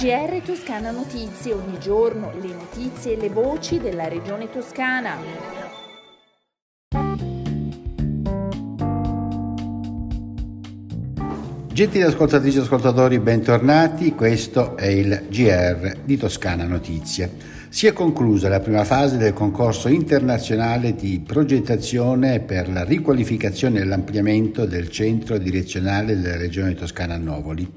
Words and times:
GR 0.00 0.40
Toscana 0.42 0.92
Notizie, 0.92 1.52
ogni 1.52 1.78
giorno 1.78 2.32
le 2.40 2.54
notizie 2.54 3.12
e 3.12 3.20
le 3.20 3.28
voci 3.28 3.78
della 3.78 4.08
regione 4.08 4.48
toscana. 4.48 5.14
Gentili 11.70 12.02
ascoltatrici 12.02 12.56
e 12.56 12.60
ascoltatori, 12.62 13.18
bentornati. 13.18 14.14
Questo 14.14 14.74
è 14.78 14.86
il 14.86 15.26
GR 15.28 15.98
di 16.02 16.16
Toscana 16.16 16.64
Notizie. 16.64 17.30
Si 17.68 17.86
è 17.86 17.92
conclusa 17.92 18.48
la 18.48 18.60
prima 18.60 18.84
fase 18.84 19.18
del 19.18 19.34
concorso 19.34 19.88
internazionale 19.88 20.94
di 20.94 21.20
progettazione 21.20 22.40
per 22.40 22.70
la 22.70 22.84
riqualificazione 22.84 23.80
e 23.80 23.84
l'ampliamento 23.84 24.64
del 24.64 24.88
centro 24.88 25.36
direzionale 25.36 26.18
della 26.18 26.38
regione 26.38 26.72
toscana 26.74 27.18
Novoli. 27.18 27.70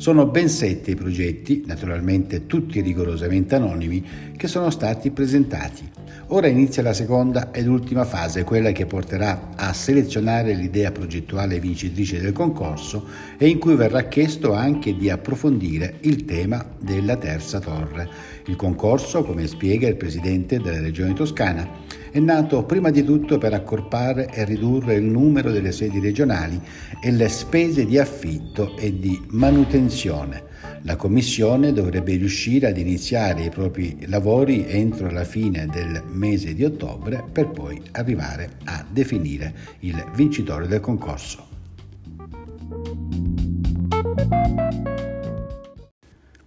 Sono 0.00 0.24
ben 0.24 0.48
sette 0.48 0.92
i 0.92 0.94
progetti, 0.94 1.62
naturalmente 1.66 2.46
tutti 2.46 2.80
rigorosamente 2.80 3.56
anonimi, 3.56 4.02
che 4.34 4.48
sono 4.48 4.70
stati 4.70 5.10
presentati. 5.10 5.86
Ora 6.32 6.46
inizia 6.46 6.82
la 6.82 6.92
seconda 6.92 7.50
ed 7.50 7.66
ultima 7.66 8.04
fase, 8.04 8.44
quella 8.44 8.70
che 8.70 8.86
porterà 8.86 9.50
a 9.56 9.72
selezionare 9.72 10.54
l'idea 10.54 10.92
progettuale 10.92 11.58
vincitrice 11.58 12.20
del 12.20 12.32
concorso 12.32 13.04
e 13.36 13.48
in 13.48 13.58
cui 13.58 13.74
verrà 13.74 14.04
chiesto 14.04 14.52
anche 14.54 14.96
di 14.96 15.10
approfondire 15.10 15.96
il 16.02 16.24
tema 16.24 16.64
della 16.78 17.16
terza 17.16 17.58
torre. 17.58 18.08
Il 18.46 18.54
concorso, 18.54 19.24
come 19.24 19.48
spiega 19.48 19.88
il 19.88 19.96
presidente 19.96 20.60
della 20.60 20.80
regione 20.80 21.14
toscana, 21.14 21.68
è 22.12 22.18
nato 22.20 22.64
prima 22.64 22.90
di 22.90 23.02
tutto 23.02 23.38
per 23.38 23.54
accorpare 23.54 24.28
e 24.32 24.44
ridurre 24.44 24.94
il 24.94 25.04
numero 25.04 25.50
delle 25.50 25.72
sedi 25.72 25.98
regionali 25.98 26.60
e 27.02 27.10
le 27.10 27.28
spese 27.28 27.84
di 27.86 27.98
affitto 27.98 28.76
e 28.76 28.98
di 28.98 29.20
manutenzione 29.30 30.49
la 30.82 30.96
Commissione 30.96 31.72
dovrebbe 31.72 32.16
riuscire 32.16 32.68
ad 32.68 32.78
iniziare 32.78 33.44
i 33.44 33.50
propri 33.50 34.06
lavori 34.06 34.66
entro 34.66 35.10
la 35.10 35.24
fine 35.24 35.66
del 35.66 36.02
mese 36.06 36.54
di 36.54 36.64
ottobre 36.64 37.22
per 37.30 37.48
poi 37.48 37.80
arrivare 37.92 38.58
a 38.64 38.84
definire 38.88 39.54
il 39.80 40.04
vincitore 40.14 40.66
del 40.66 40.80
concorso. 40.80 41.48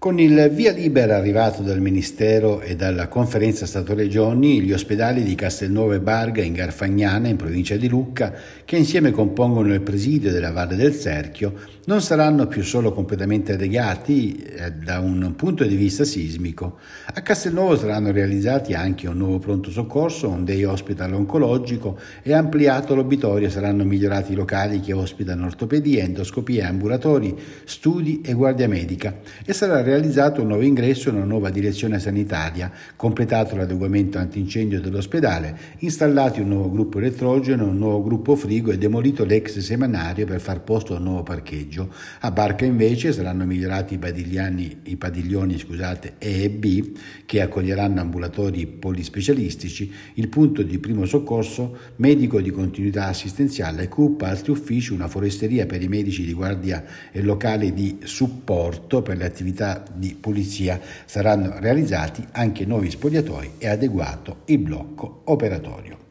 Con 0.03 0.19
il 0.19 0.51
via 0.53 0.73
libera 0.73 1.15
arrivato 1.15 1.61
dal 1.61 1.79
Ministero 1.79 2.59
e 2.59 2.75
dalla 2.75 3.07
Conferenza 3.07 3.65
Stato-Regioni, 3.65 4.59
gli 4.59 4.73
ospedali 4.73 5.23
di 5.23 5.33
Castelnuovo 5.33 5.93
e 5.93 6.01
Barga 6.01 6.41
in 6.41 6.51
Garfagnana, 6.51 7.29
in 7.29 7.37
provincia 7.37 7.77
di 7.77 7.87
Lucca, 7.87 8.33
che 8.65 8.75
insieme 8.75 9.11
compongono 9.11 9.73
il 9.73 9.79
presidio 9.79 10.33
della 10.33 10.51
Valle 10.51 10.75
del 10.75 10.93
Serchio, 10.93 11.53
non 11.85 12.01
saranno 12.01 12.47
più 12.47 12.63
solo 12.63 12.91
completamente 12.91 13.53
adeguati 13.53 14.35
eh, 14.35 14.71
da 14.71 14.99
un 14.99 15.35
punto 15.37 15.63
di 15.63 15.75
vista 15.77 16.03
sismico. 16.03 16.79
A 17.05 17.21
Castelnuovo 17.21 17.77
saranno 17.77 18.11
realizzati 18.11 18.73
anche 18.73 19.07
un 19.07 19.17
nuovo 19.17 19.39
pronto 19.39 19.71
soccorso, 19.71 20.27
un 20.27 20.43
day 20.43 20.65
hospital 20.65 21.13
oncologico 21.13 21.97
e 22.23 22.33
ampliato 22.33 22.93
l'obitorio 22.93 23.49
saranno 23.49 23.85
migliorati 23.85 24.33
i 24.33 24.35
locali 24.35 24.81
che 24.81 24.91
ospitano 24.91 25.45
ortopedia, 25.45 26.03
endoscopia, 26.03 26.67
ambulatori, 26.67 27.33
studi 27.63 28.19
e 28.19 28.33
guardia 28.33 28.67
medica 28.67 29.19
e 29.45 29.53
sarà 29.53 29.75
realizzato 29.75 29.91
un 30.41 30.47
nuovo 30.47 30.63
ingresso 30.63 31.09
e 31.09 31.13
una 31.13 31.23
nuova 31.23 31.49
direzione 31.49 31.99
sanitaria, 31.99 32.71
completato 32.95 33.55
l'adeguamento 33.55 34.17
antincendio 34.17 34.81
dell'ospedale, 34.81 35.57
installati 35.79 36.41
un 36.41 36.49
nuovo 36.49 36.71
gruppo 36.71 36.99
elettrogeno, 36.99 37.65
un 37.65 37.77
nuovo 37.77 38.03
gruppo 38.03 38.35
frigo 38.35 38.71
e 38.71 38.77
demolito 38.77 39.23
l'ex 39.23 39.59
seminario 39.59 40.25
per 40.25 40.39
far 40.39 40.61
posto 40.61 40.93
a 40.93 40.97
un 40.97 41.03
nuovo 41.03 41.23
parcheggio. 41.23 41.93
A 42.21 42.31
Barca 42.31 42.65
invece 42.65 43.11
saranno 43.13 43.45
migliorati 43.45 43.95
i, 43.95 44.77
i 44.83 44.95
padiglioni 44.95 45.57
scusate, 45.57 46.15
E 46.17 46.43
e 46.43 46.49
B 46.49 46.91
che 47.25 47.41
accoglieranno 47.41 48.01
ambulatori 48.01 48.65
polispecialistici, 48.67 49.91
il 50.15 50.27
punto 50.27 50.61
di 50.63 50.79
primo 50.79 51.05
soccorso, 51.05 51.77
medico 51.97 52.41
di 52.41 52.51
continuità 52.51 53.07
assistenziale, 53.07 53.87
CUP, 53.87 54.21
altri 54.21 54.51
uffici, 54.51 54.93
una 54.93 55.07
foresteria 55.07 55.65
per 55.65 55.81
i 55.81 55.87
medici 55.87 56.25
di 56.25 56.33
guardia 56.33 56.83
e 57.11 57.21
locale 57.21 57.73
di 57.73 57.99
supporto 58.03 59.01
per 59.01 59.17
le 59.17 59.25
attività 59.25 59.82
di 59.93 60.15
pulizia. 60.19 60.79
Saranno 61.05 61.59
realizzati 61.59 62.25
anche 62.31 62.65
nuovi 62.65 62.89
spogliatoi 62.89 63.51
e 63.57 63.67
adeguato 63.67 64.41
il 64.45 64.59
blocco 64.59 65.21
operatorio 65.25 66.03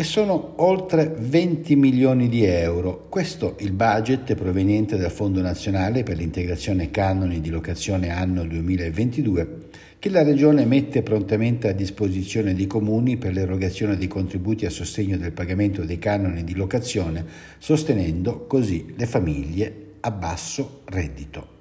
e 0.00 0.04
sono 0.04 0.52
oltre 0.58 1.12
20 1.18 1.74
milioni 1.74 2.28
di 2.28 2.44
euro. 2.44 3.06
Questo 3.08 3.56
il 3.58 3.72
budget 3.72 4.36
proveniente 4.36 4.96
dal 4.96 5.10
Fondo 5.10 5.40
Nazionale 5.40 6.04
per 6.04 6.16
l'integrazione 6.16 6.92
canoni 6.92 7.40
di 7.40 7.50
locazione 7.50 8.10
anno 8.10 8.44
2022 8.44 9.70
che 9.98 10.08
la 10.08 10.22
Regione 10.22 10.64
mette 10.66 11.02
prontamente 11.02 11.66
a 11.66 11.72
disposizione 11.72 12.54
dei 12.54 12.68
comuni 12.68 13.16
per 13.16 13.32
l'erogazione 13.32 13.96
dei 13.96 14.06
contributi 14.06 14.66
a 14.66 14.70
sostegno 14.70 15.16
del 15.16 15.32
pagamento 15.32 15.84
dei 15.84 15.98
canoni 15.98 16.44
di 16.44 16.54
locazione, 16.54 17.24
sostenendo 17.58 18.46
così 18.46 18.94
le 18.96 19.06
famiglie 19.06 19.94
a 19.98 20.12
basso 20.12 20.82
reddito. 20.84 21.57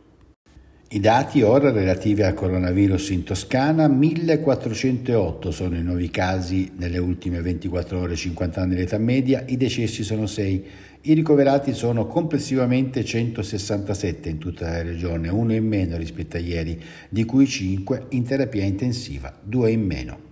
I 0.90 1.02
dati 1.02 1.42
ora 1.42 1.70
relativi 1.70 2.22
al 2.24 2.34
coronavirus 2.34 3.10
in 3.10 3.24
Toscana, 3.24 3.90
1408 3.90 5.52
sono 5.52 5.76
i 5.76 5.84
nuovi 5.84 6.10
casi 6.10 6.72
nelle 6.78 6.98
ultime 6.98 7.42
24 7.42 8.00
ore, 8.00 8.16
50 8.16 8.62
anni 8.62 8.76
l'età 8.76 8.98
media, 8.98 9.44
i 9.48 9.58
decessi 9.58 10.06
sono 10.06 10.28
6, 10.28 10.66
i 11.02 11.14
ricoverati 11.14 11.74
sono 11.74 12.08
complessivamente 12.08 13.04
167 13.04 14.30
in 14.30 14.38
tutta 14.38 14.70
la 14.70 14.82
regione, 14.82 15.28
uno 15.28 15.54
in 15.54 15.68
meno 15.68 15.98
rispetto 15.98 16.38
a 16.38 16.40
ieri, 16.40 16.82
di 17.10 17.26
cui 17.26 17.48
5 17.48 18.06
in 18.12 18.24
terapia 18.24 18.64
intensiva, 18.64 19.38
2 19.44 19.70
in 19.70 19.86
meno 19.86 20.27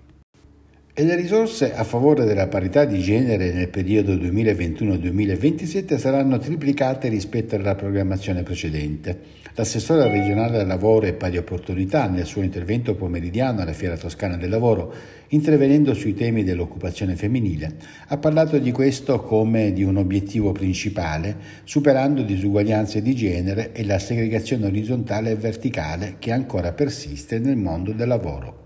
e 0.97 1.03
le 1.03 1.15
risorse 1.15 1.73
a 1.73 1.83
favore 1.83 2.23
della 2.23 2.47
parità 2.47 2.85
di 2.85 3.01
genere 3.01 3.51
nel 3.51 3.67
periodo 3.67 4.13
2021-2027 4.13 5.97
saranno 5.97 6.37
triplicate 6.37 7.09
rispetto 7.09 7.55
alla 7.55 7.75
programmazione 7.75 8.43
precedente. 8.43 9.43
L'assessore 9.55 10.09
regionale 10.09 10.61
al 10.61 10.67
lavoro 10.67 11.05
e 11.05 11.11
pari 11.11 11.35
opportunità 11.35 12.07
nel 12.07 12.25
suo 12.25 12.43
intervento 12.43 12.95
pomeridiano 12.95 13.59
alla 13.59 13.73
Fiera 13.73 13.97
Toscana 13.97 14.37
del 14.37 14.49
Lavoro, 14.49 14.93
intervenendo 15.29 15.93
sui 15.93 16.13
temi 16.13 16.45
dell'occupazione 16.45 17.17
femminile, 17.17 17.75
ha 18.07 18.17
parlato 18.17 18.57
di 18.57 18.71
questo 18.71 19.19
come 19.19 19.73
di 19.73 19.83
un 19.83 19.97
obiettivo 19.97 20.53
principale, 20.53 21.35
superando 21.65 22.21
disuguaglianze 22.21 23.01
di 23.01 23.13
genere 23.15 23.73
e 23.73 23.83
la 23.83 23.99
segregazione 23.99 24.67
orizzontale 24.67 25.31
e 25.31 25.35
verticale 25.35 26.15
che 26.19 26.31
ancora 26.31 26.71
persiste 26.71 27.37
nel 27.37 27.57
mondo 27.57 27.91
del 27.91 28.07
lavoro. 28.07 28.64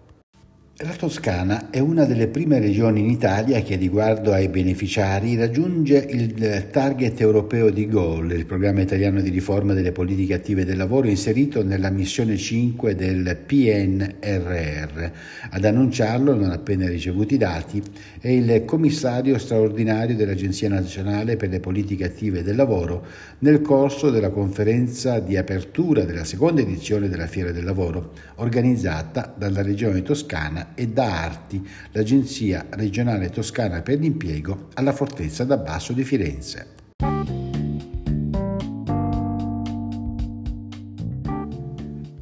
La 0.81 0.95
Toscana 0.95 1.71
è 1.71 1.79
una 1.79 2.05
delle 2.05 2.29
prime 2.29 2.57
regioni 2.57 3.01
in 3.01 3.09
Italia 3.09 3.61
che 3.61 3.75
riguardo 3.75 4.31
ai 4.31 4.47
beneficiari 4.47 5.35
raggiunge 5.35 5.97
il 5.97 6.69
target 6.71 7.19
europeo 7.19 7.69
di 7.69 7.85
GOAL, 7.85 8.31
il 8.31 8.45
programma 8.45 8.79
italiano 8.79 9.19
di 9.19 9.29
riforma 9.29 9.73
delle 9.73 9.91
politiche 9.91 10.35
attive 10.35 10.63
del 10.63 10.77
lavoro 10.77 11.09
inserito 11.09 11.65
nella 11.65 11.89
missione 11.89 12.37
5 12.37 12.95
del 12.95 13.35
PNRR. 13.45 15.11
Ad 15.49 15.65
annunciarlo, 15.65 16.33
non 16.33 16.51
appena 16.51 16.87
ricevuti 16.87 17.33
i 17.33 17.37
dati, 17.37 17.83
è 18.21 18.29
il 18.29 18.63
commissario 18.63 19.37
straordinario 19.37 20.15
dell'Agenzia 20.15 20.69
nazionale 20.69 21.35
per 21.35 21.49
le 21.49 21.59
politiche 21.59 22.05
attive 22.05 22.41
del 22.41 22.55
lavoro 22.55 23.05
nel 23.39 23.59
corso 23.59 24.11
della 24.11 24.29
conferenza 24.29 25.19
di 25.19 25.35
apertura 25.35 26.05
della 26.05 26.23
seconda 26.23 26.61
edizione 26.61 27.09
della 27.09 27.27
Fiera 27.27 27.51
del 27.51 27.65
Lavoro, 27.65 28.13
organizzata 28.35 29.35
dalla 29.37 29.61
Regione 29.61 30.03
Toscana 30.03 30.67
e 30.75 30.87
da 30.87 31.23
Arti, 31.23 31.67
l'Agenzia 31.91 32.65
regionale 32.71 33.29
toscana 33.29 33.81
per 33.81 33.99
l'impiego, 33.99 34.69
alla 34.73 34.93
Fortezza 34.93 35.43
d'Abbasso 35.43 35.93
di 35.93 36.03
Firenze. 36.03 36.77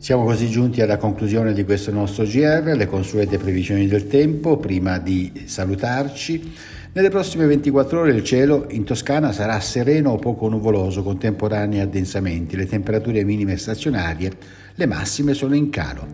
Siamo 0.07 0.24
così 0.24 0.48
giunti 0.48 0.80
alla 0.80 0.95
conclusione 0.95 1.51
di 1.51 1.66
questo 1.66 1.92
nostro 1.92 2.24
GR, 2.24 2.74
le 2.77 2.86
consuete 2.86 3.38
previsioni 3.38 3.88
del 3.88 4.07
tempo. 4.07 4.56
Prima 4.56 5.00
di 5.00 5.44
salutarci, 5.48 6.54
nelle 6.97 7.09
prossime 7.09 7.45
24 7.45 7.99
ore 7.99 8.11
il 8.11 8.23
cielo 8.23 8.65
in 8.71 8.83
Toscana 8.83 9.31
sarà 9.31 9.59
sereno 9.59 10.13
o 10.13 10.15
poco 10.17 10.49
nuvoloso, 10.49 11.03
con 11.03 11.19
temporanei 11.19 11.79
addensamenti. 11.79 12.55
Le 12.55 12.65
temperature 12.65 13.23
minime 13.23 13.55
stazionarie, 13.55 14.31
le 14.73 14.85
massime 14.88 15.35
sono 15.35 15.53
in 15.53 15.69
calo. 15.69 16.07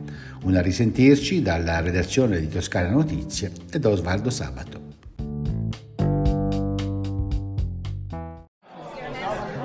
Una 0.44 0.60
risentirci 0.60 1.42
dalla 1.42 1.80
redazione 1.80 2.38
di 2.42 2.50
Toscana 2.50 2.90
Notizie 2.90 3.50
e 3.72 3.80
da 3.80 3.88
Osvaldo 3.88 4.30
Sabato. 4.30 4.82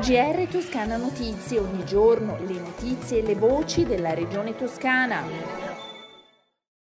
GR 0.00 0.46
Toscana 0.48 0.96
Notizie, 0.96 1.58
ogni 1.58 1.84
giorno 1.84 2.38
le 2.46 2.60
notizie 2.60 3.18
e 3.18 3.22
le 3.22 3.34
voci 3.34 3.84
della 3.84 4.14
regione 4.14 4.54
toscana. 4.54 5.67